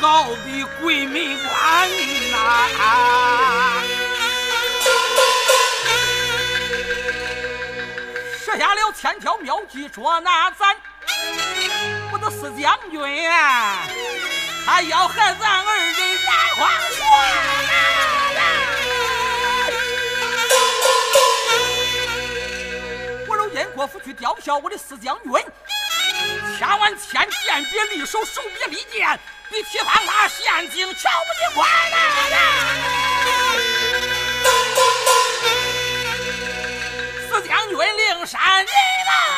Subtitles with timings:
[0.00, 1.90] 好比鬼门关
[2.30, 2.68] 呐。
[8.44, 10.76] 设下了千条妙计捉拿咱，
[12.12, 13.00] 我的四将军
[14.64, 17.04] 还要害咱二人染黄泉。
[23.28, 25.32] 我让燕国府去吊销我的四将军，
[26.58, 29.18] 千万千剑别离手，手别离剑，
[29.50, 31.96] 比提防他陷阱瞧不见快呐！
[37.46, 39.35] 将军灵山人呐！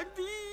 [0.00, 0.49] aqui.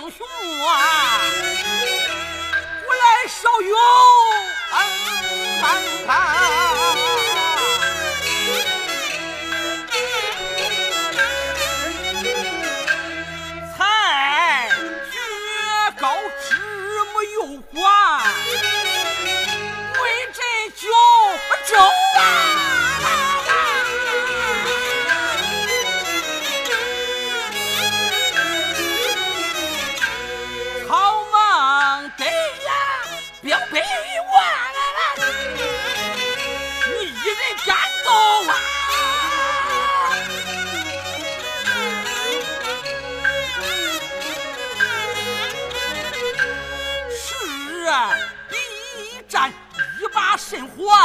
[0.00, 0.24] 英雄
[0.64, 1.20] 啊，
[2.86, 3.76] 我来受用。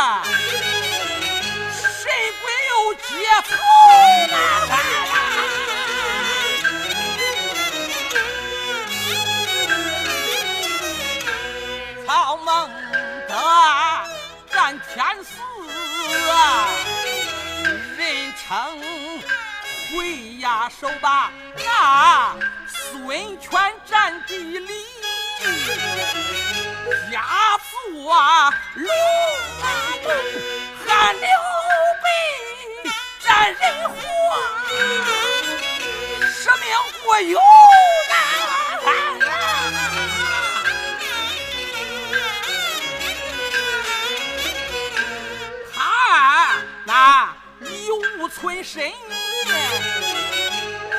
[0.03, 0.19] 甚火，
[1.79, 2.11] 神
[2.41, 3.07] 鬼有结
[3.47, 3.51] 仇
[4.35, 4.35] 啊！
[12.05, 12.69] 曹孟
[13.29, 13.31] 德
[14.51, 15.31] 战天死
[16.29, 16.33] 啊，
[17.97, 18.01] 人
[18.35, 18.43] 称
[19.91, 20.45] 回呀
[20.81, 21.31] 手把
[21.65, 22.35] 啊，
[22.67, 23.49] 孙权
[23.85, 24.85] 占地里，
[27.09, 28.87] 家父啊龙
[48.63, 48.89] 无存身，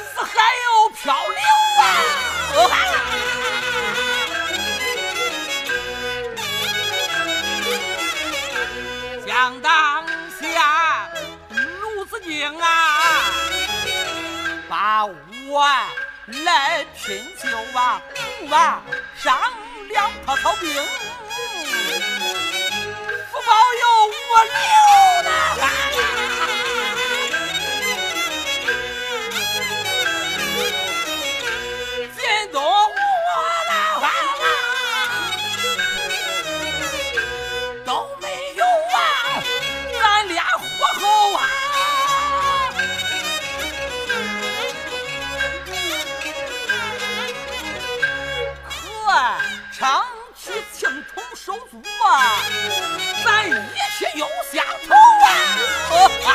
[0.04, 0.28] 死海
[0.64, 1.40] 又漂流
[1.80, 1.82] 啊！
[9.26, 10.06] 想当
[10.38, 11.08] 下，
[11.80, 13.22] 鲁子敬啊，
[14.68, 15.66] 把我
[16.44, 18.02] 来拼就啊，
[18.50, 18.82] 啊，
[19.16, 19.40] 上
[19.88, 20.70] 两套草兵。
[23.46, 23.84] 保佑
[24.30, 24.52] 我刘
[25.24, 25.30] 大
[49.14, 49.16] 可
[49.72, 50.04] 成。
[50.72, 52.36] 青铜手足啊，
[53.24, 53.52] 咱一
[53.96, 54.94] 起有相投
[55.94, 56.28] 啊！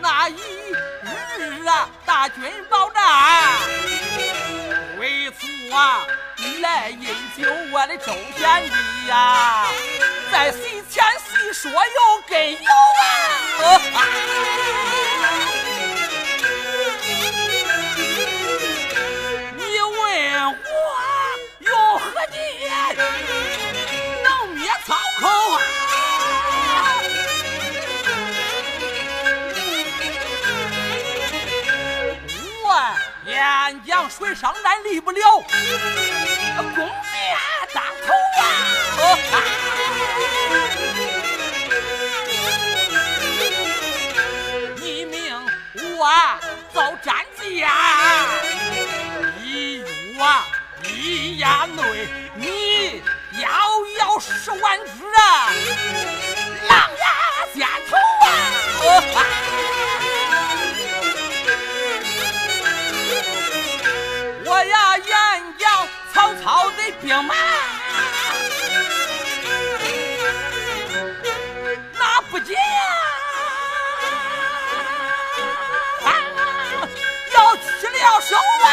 [0.00, 0.40] 那一
[0.72, 2.40] 日啊，大军
[2.70, 3.02] 报战，
[4.98, 6.06] 为祖啊
[6.62, 9.66] 来饮酒，我的周贤弟呀，
[10.30, 11.78] 在席前细说有
[12.28, 12.70] 根有
[13.60, 14.06] 啊！
[34.22, 35.20] 沿江水上难离不了，
[36.56, 36.92] 攻面
[37.74, 38.42] 当头啊！
[44.76, 45.34] 你命
[45.98, 46.08] 我
[46.72, 47.42] 造战架，
[49.42, 49.84] 一月
[50.88, 52.08] 一夜内。
[52.34, 53.02] 你
[53.40, 53.48] 遥
[53.98, 55.50] 遥十万只啊，
[67.12, 67.34] 操的兵马，
[71.92, 72.54] 那不假，
[77.34, 78.72] 要起了手啊！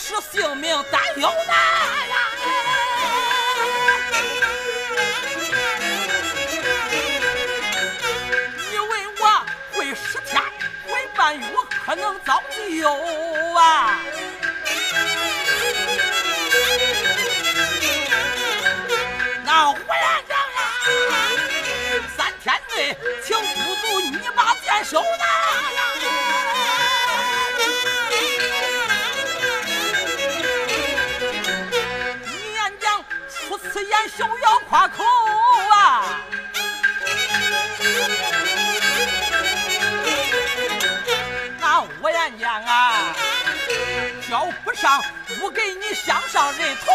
[0.00, 1.56] 是性命担忧难
[2.08, 2.27] 呀！
[11.28, 11.46] 会半月
[11.84, 12.88] 可能遭救
[13.54, 14.00] 啊？
[19.44, 20.60] 那胡连长呀，
[22.16, 23.44] 三天内请督
[23.82, 25.82] 督你把剑收拿呀！
[33.72, 35.04] 此言休要夸口
[44.68, 45.02] 不上，
[45.40, 46.92] 不给你向上人头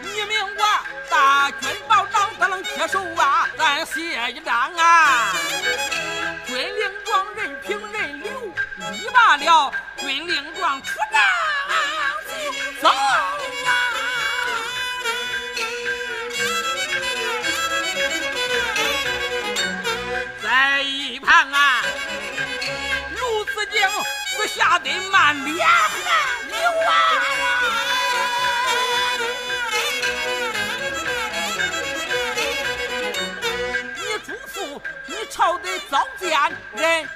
[0.00, 0.64] 你命我
[1.10, 5.34] 大军保长不能接受啊，咱写一张啊，
[6.46, 8.40] 军令状任凭人留，
[8.92, 9.70] 立罢了。
[9.98, 11.20] 军令状出帐
[24.78, 25.96] 得满脸汗
[26.48, 26.56] 流
[26.88, 26.92] 啊！
[33.94, 36.30] 你祝福你朝的早见
[36.74, 37.08] 人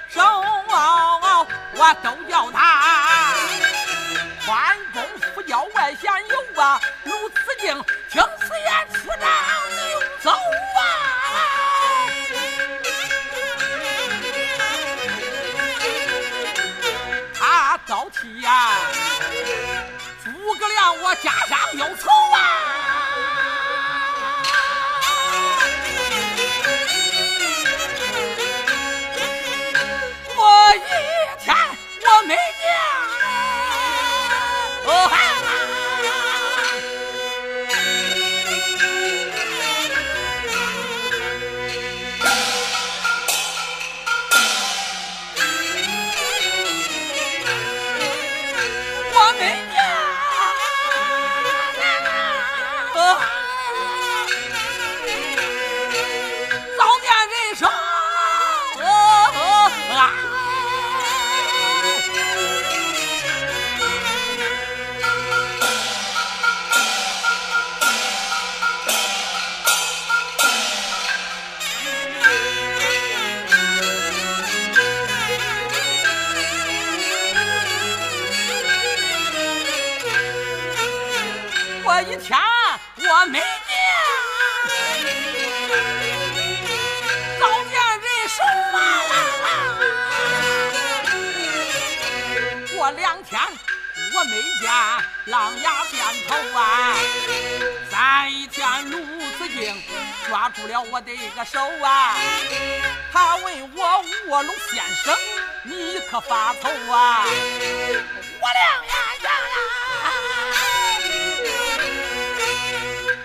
[106.11, 107.25] 可发愁啊？
[107.25, 108.91] 我两眼
[109.23, 109.31] 呀，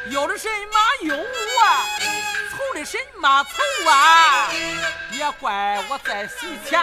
[0.09, 1.85] 有的什么用啊？
[2.53, 4.49] 愁的什么愁啊？
[5.11, 6.81] 也怪我在席前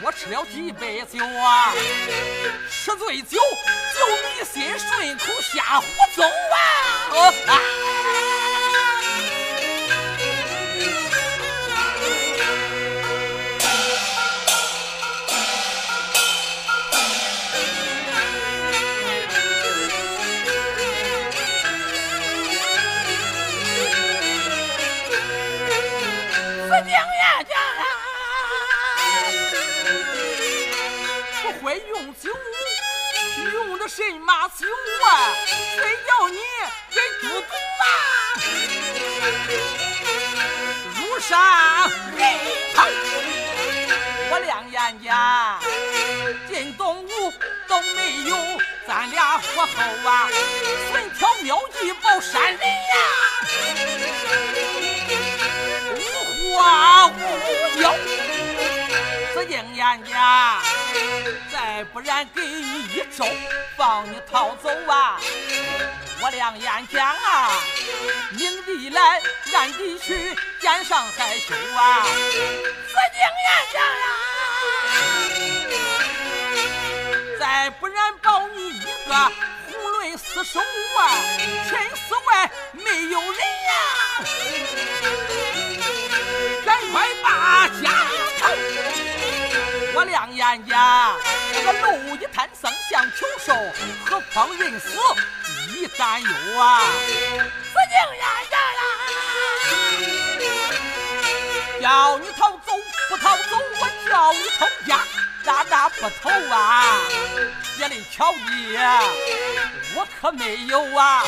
[0.00, 1.72] 多吃了几杯酒啊！
[2.70, 3.40] 吃醉酒
[3.92, 6.22] 就迷心顺口瞎胡诌
[7.48, 7.58] 啊！
[33.94, 34.66] 神马酒
[35.04, 35.36] 啊，
[35.76, 36.38] 非要你
[36.94, 37.84] 给嘟嘟啊！
[40.96, 41.30] 入山
[42.16, 42.22] 人，
[44.30, 45.58] 我亮眼家
[46.48, 47.30] 进东吴
[47.68, 48.34] 都没有
[48.88, 50.26] 咱俩火候啊！
[50.90, 52.96] 存条妙计保山人呀，
[55.92, 56.00] 无
[56.56, 57.18] 花无
[57.78, 57.94] 忧，
[59.42, 60.60] 紫荆眼家。
[61.50, 63.26] 再不然给你一招，
[63.76, 65.18] 放你逃走啊！
[66.20, 67.50] 我两眼讲啊，
[68.38, 69.20] 明地来，
[69.54, 72.04] 暗地去，奸上害羞啊！
[72.04, 72.12] 死
[73.12, 74.06] 定眼家呀！
[77.40, 79.14] 再不然保你一个
[79.66, 81.18] 红轮厮守啊，
[81.68, 83.74] 陈寺外没有人呀！
[86.64, 87.90] 赶快把家！
[90.02, 91.14] 我亮眼家，
[91.54, 93.54] 这个蝼蚁贪生像求寿，
[94.04, 94.90] 何况人死
[95.76, 96.28] 一担忧
[96.58, 96.82] 啊！
[97.06, 97.14] 死
[97.86, 98.82] 定眼家呀！
[101.80, 102.76] 叫你逃走
[103.08, 104.98] 不逃走，我叫你偷家，
[105.44, 106.98] 大大不偷啊！
[107.78, 108.76] 也得巧你，
[109.94, 111.22] 我可没有啊！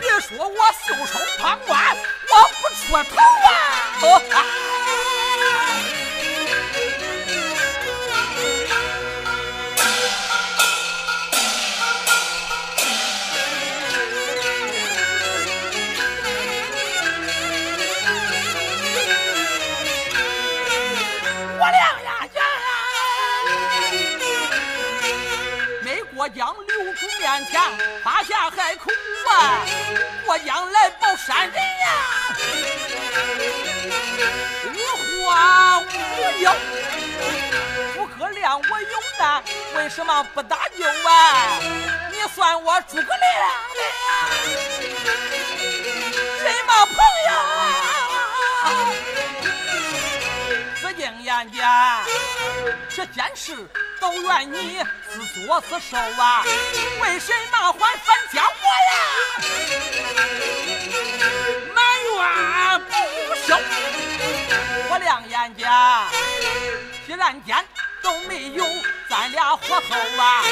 [0.00, 1.96] 别说我袖手旁观，
[2.28, 3.48] 我不出头啊！
[4.02, 4.20] 我
[28.28, 28.90] 下海口
[29.30, 29.66] 啊！
[30.26, 31.88] 我将来报山人呀，
[34.72, 34.76] 无
[35.22, 35.82] 花无
[36.40, 36.50] 忧。
[37.94, 39.42] 诸葛亮，我有难，
[39.76, 41.58] 为什么不搭救啊？
[42.10, 43.14] 你算我诸葛亮
[50.94, 51.02] 么朋友啊？
[51.04, 52.04] 经言讲，
[52.88, 53.68] 这件事
[54.00, 56.44] 都怨你自作自受啊！
[57.00, 58.96] 为什么还反将我呀？
[61.74, 61.82] 埋
[62.14, 62.80] 怨
[63.28, 63.58] 不休。
[64.90, 66.08] 我亮眼讲，
[67.06, 67.56] 既然间
[68.02, 68.64] 都没有
[69.08, 70.42] 咱俩活好啊，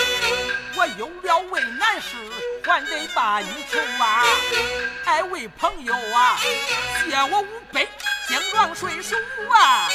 [0.74, 2.16] 我有了为难事，
[2.64, 4.24] 还得把你求啊！
[5.04, 6.38] 哎，为朋友啊，
[7.08, 7.86] 借我五百
[8.28, 9.16] 精壮水手
[9.52, 9.88] 啊！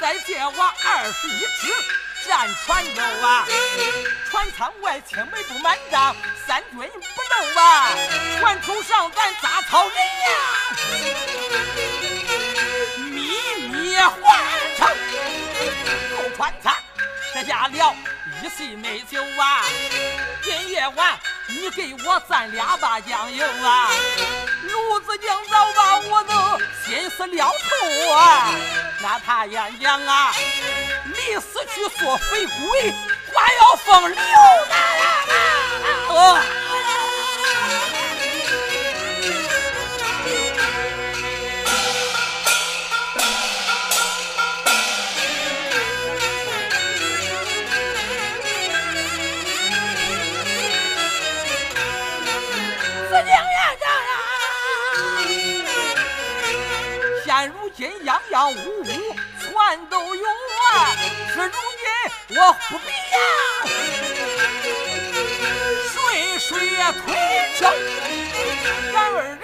[0.00, 3.46] 再借我二十一只战船舟啊！
[4.30, 7.90] 船舱外青梅不满帐，三军不漏啊！
[8.38, 10.30] 船头上咱扎草人呀，
[12.96, 14.18] 秘密换
[14.78, 14.88] 成
[16.16, 16.74] 后船舱，
[17.34, 17.94] 吃下了
[18.42, 19.66] 一席美酒啊！
[20.42, 23.90] 今夜晚你给我咱俩把酱油啊！
[24.62, 28.50] 炉子硬早把我的心思了透啊！
[29.02, 30.30] 那他演讲啊，
[31.06, 32.92] 离死去做肥鬼，
[33.34, 34.18] 还要风流
[34.70, 34.74] 啊！
[36.06, 36.12] 子
[57.76, 58.84] 今样样屋屋
[59.40, 60.96] 全都有啊，
[61.32, 61.52] 是如
[62.28, 63.18] 今我不必呀，
[65.92, 66.58] 水水
[66.92, 67.14] 推
[67.56, 67.60] 车，
[68.92, 69.38] 咱二人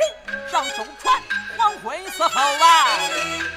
[0.51, 1.23] 上舟船，
[1.57, 2.99] 黄昏时候啊，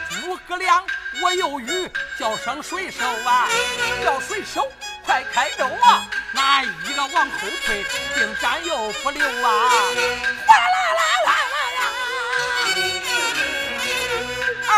[0.10, 0.84] 诸葛亮
[1.22, 3.48] 我犹豫叫声水手啊，
[4.04, 4.72] 叫水手
[5.06, 7.84] 快开舟啊，那一个往后退，
[8.16, 9.70] 定战又不留啊，
[10.46, 11.02] 哗啦啦啦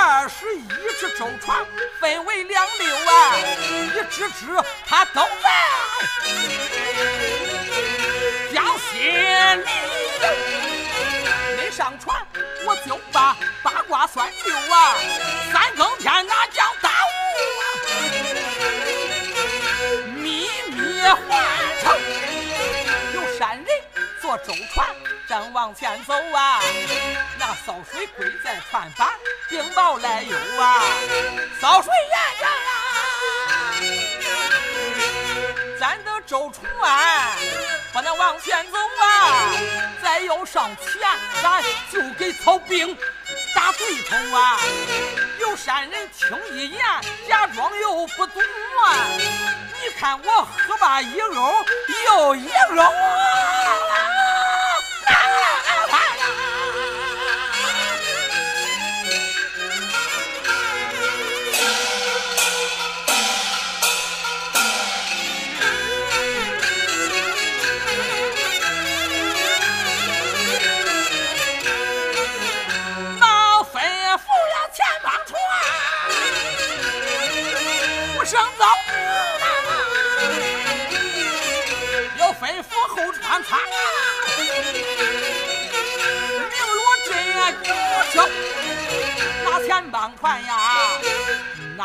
[0.03, 0.67] 二十一
[0.99, 1.63] 只舟船
[1.99, 3.37] 分为两溜啊，
[3.69, 4.47] 一只只
[4.83, 5.51] 它都在
[8.51, 9.69] 江心里。
[11.55, 12.25] 没上船，
[12.65, 14.95] 我就把八卦算旧啊，
[15.53, 17.13] 三更天哪讲大雾
[17.61, 17.63] 啊，
[20.15, 21.29] 秘密换
[21.83, 21.85] 成
[23.13, 23.67] 有山人
[24.19, 24.89] 坐舟船
[25.27, 26.59] 正往前走啊，
[27.37, 29.09] 那扫水龟在船板
[29.51, 30.81] 禀报来有啊，
[31.59, 33.75] 扫水员长啊，
[35.77, 36.71] 咱的舟船
[37.91, 39.51] 不能往前走啊，
[40.01, 40.85] 再要上前
[41.43, 41.61] 咱
[41.91, 42.97] 就给曹兵
[43.53, 44.57] 打对头啊！
[45.41, 46.81] 有山人听一言，
[47.27, 48.41] 假装又不懂
[48.85, 48.95] 啊！
[49.83, 51.65] 你看我喝罢一瓯
[52.05, 53.90] 又一瓯啊！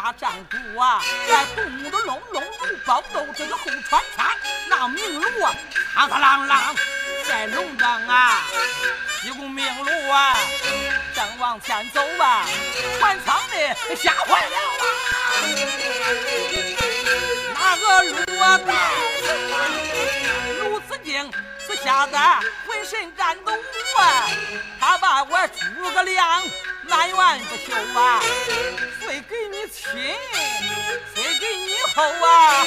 [0.07, 4.25] 那战鼓啊，在咚咚隆隆如爆斗这个后船舱，
[4.69, 5.53] 那明罗啊，
[5.97, 6.77] 啷啷啷
[7.27, 8.41] 在龙岗啊。
[9.21, 10.37] 西宫明路啊，
[11.13, 12.47] 正往前走啊，
[13.01, 14.57] 船舱的吓坏了
[17.57, 17.59] 啊！
[17.59, 18.61] 那个路啊，
[20.61, 21.33] 卢子敬
[21.67, 22.17] 是吓得
[22.65, 23.51] 浑身颤抖
[23.99, 24.31] 啊！
[24.79, 26.05] 他把我诸葛
[26.87, 28.21] 亮埋怨不休啊！
[29.01, 29.93] 谁给你亲，
[31.15, 32.65] 谁给你厚啊？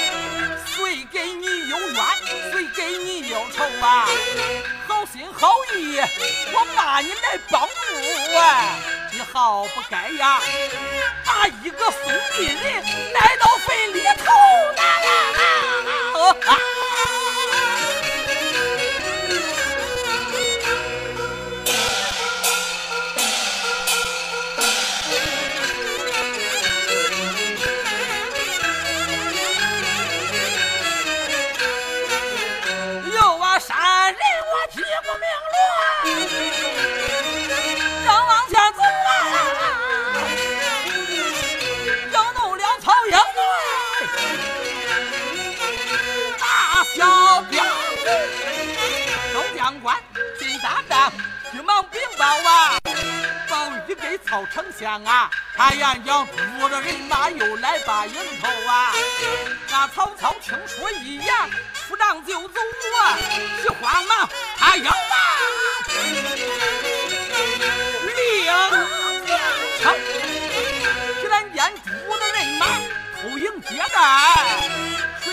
[0.66, 2.04] 谁给你有冤，
[2.52, 4.08] 谁给你有仇啊？
[4.88, 6.00] 好心好意，
[6.54, 8.78] 我骂你来帮助啊！
[9.12, 10.42] 你好不该呀，
[11.26, 12.02] 把一个兄
[12.36, 14.34] 弟人带到坟里头
[16.46, 16.60] 啊！
[54.02, 58.94] 给曹丞相啊，他眼将多的人马又来把迎头啊。
[59.70, 61.34] 那曹操听说一言，
[61.88, 62.60] 出帐就走
[63.02, 63.18] 啊，
[63.62, 64.96] 急慌忙他要啊，
[68.06, 68.16] 领
[69.82, 69.96] 城
[71.22, 72.66] 只但见多的人马
[73.22, 74.00] 偷营接待，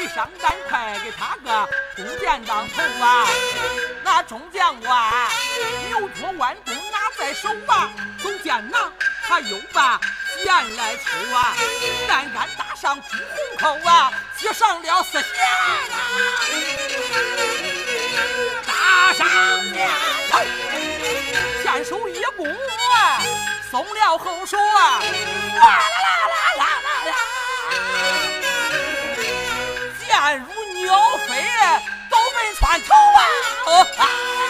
[0.09, 3.27] 上单快给他个弓箭当头啊。
[4.03, 5.29] 那众将官
[5.89, 7.91] 牛角弯弓拿在手啊，
[8.23, 8.93] 走箭囊
[9.27, 10.01] 他又把
[10.45, 11.55] 箭来抽啊，
[12.07, 15.83] 单杆搭上朱红口啊，接上了四弦啊，
[18.67, 19.29] 搭上
[19.73, 19.91] 箭
[20.31, 20.39] 头，
[21.63, 22.47] 前手一弓，
[23.71, 25.03] 松了后手啊，
[25.61, 27.13] 哇啦啦啦啦啦啦，
[30.35, 31.45] 如鸟飞，
[32.11, 33.21] 都没穿头啊！
[33.65, 33.75] 从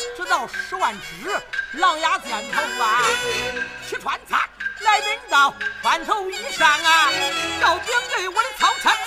[0.00, 3.02] 我知道十万只狼牙箭头啊，
[3.88, 4.48] 去穿插
[4.80, 7.12] 来奔到穿头衣裳啊，
[7.60, 7.86] 要禀
[8.16, 9.00] 给我的曹丞相。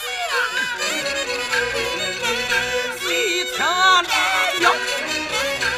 [2.99, 4.71] 细听来有，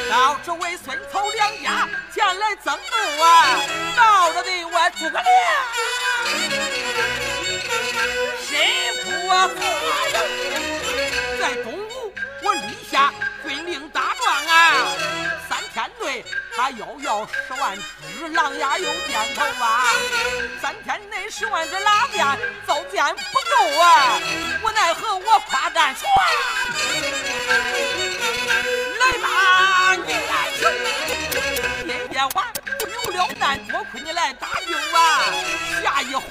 [0.10, 3.62] 到这位孙曹两家前来争斗啊，
[3.96, 5.26] 到了的我诸葛亮，
[16.66, 17.78] 内他要要十万
[18.18, 19.94] 只狼牙有箭头啊，
[20.60, 22.26] 三天内十万只拉箭
[22.66, 24.20] 造箭不够啊，
[24.64, 26.04] 无奈何我夸战船，
[29.00, 30.68] 来吧你来求，
[31.86, 32.46] 今夜晚
[32.94, 35.22] 有了难，多亏你来搭救啊，
[35.84, 36.26] 下一回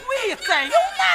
[0.49, 1.07] 再有难，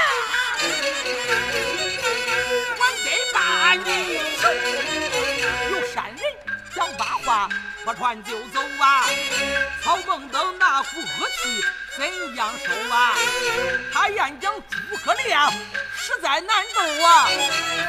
[2.77, 4.68] 我得把你求。
[7.29, 7.47] 想把话
[7.85, 9.05] 不传就走啊！
[9.83, 11.63] 曹孟德那股恶气
[11.95, 13.13] 怎样收啊？
[13.93, 15.53] 他愿将诸葛亮
[15.95, 17.29] 实在难斗啊！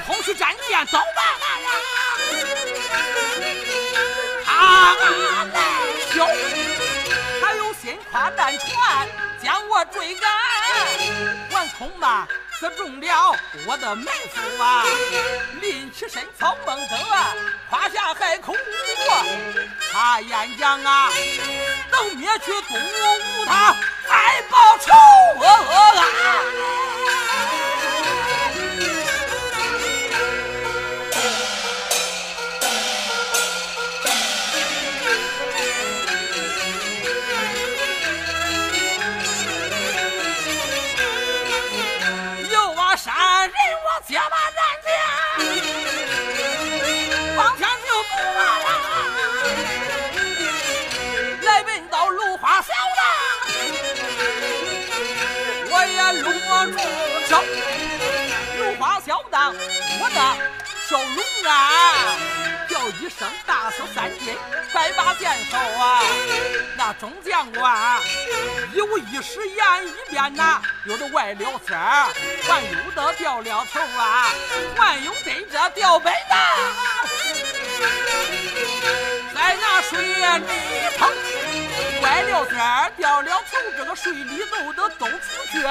[0.07, 1.71] 空虚战舰走吧来呀！
[4.45, 4.95] 他
[5.55, 5.59] 来
[6.13, 6.27] 修，
[7.41, 9.09] 他有心夸战船
[9.43, 10.31] 将我追赶，
[11.51, 12.29] 还恐怕
[12.61, 13.35] 刺中了
[13.67, 14.85] 我的埋伏啊！
[15.63, 17.35] 临起身，曹孟德啊，
[17.71, 19.25] 胯下还口我，
[19.91, 21.11] 他眼将啊，
[21.91, 23.75] 等灭去东吴他
[24.07, 24.93] 再报仇
[25.43, 26.05] 啊！
[44.11, 44.91] 我接把战将，
[47.37, 48.69] 往前就走啊啦，
[51.43, 53.01] 来奔到芦花小荡，
[55.71, 56.27] 我也落
[56.67, 56.77] 住
[57.29, 57.33] 手，
[58.59, 59.55] 芦花小荡，
[60.01, 60.19] 我的
[60.89, 61.55] 小龙啊，
[63.01, 64.37] 一声大嫂三军，
[64.71, 66.03] 快把箭收啊！
[66.77, 68.03] 那中将官
[68.75, 72.09] 一五一十言一遍呐，有的歪了词儿，
[72.47, 74.31] 还有的掉了头啊，
[74.77, 76.37] 万有对着掉背的，
[79.35, 80.15] 在那水里
[80.99, 81.07] 头
[82.03, 85.17] 歪了字儿，掉了头，这个水里头的都出
[85.51, 85.63] 去，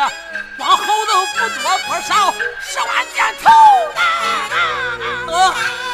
[0.57, 3.49] 往后头不多不少，十万箭头
[3.93, 4.01] 呐！
[4.01, 5.88] 啊有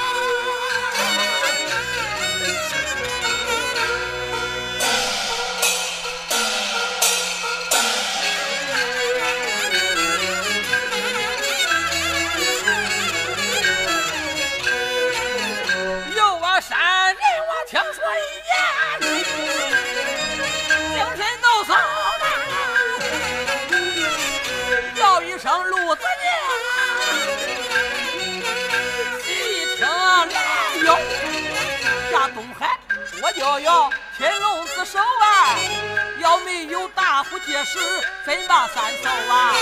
[38.25, 39.53] 怎把三嫂啊？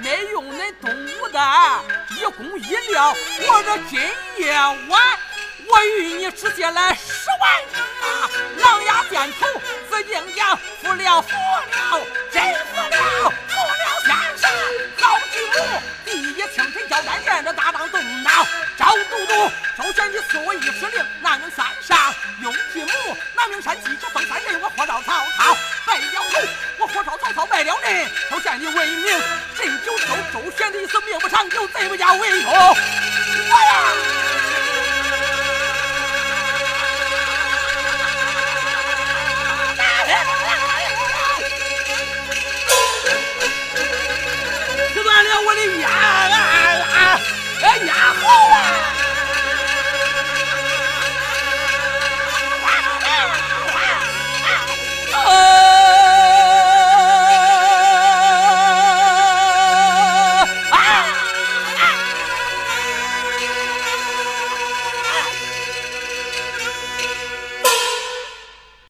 [0.00, 0.88] 没用恁东
[1.20, 1.40] 吴的
[2.10, 3.12] 一工一料，
[3.48, 4.00] 我这今
[4.36, 4.52] 夜
[4.88, 5.18] 晚
[5.66, 7.50] 我与你直接来十万！
[8.62, 9.46] 狼牙箭头
[9.90, 11.30] 自应将服了服